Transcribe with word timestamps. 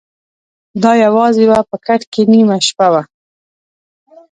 د 0.81 0.83
ا 0.91 0.93
یوازي 1.05 1.43
وه 1.49 1.59
په 1.69 1.75
کټ 1.85 2.01
کي 2.13 2.21
نیمه 2.33 2.57
شپه 2.67 2.87
وه 2.93 3.03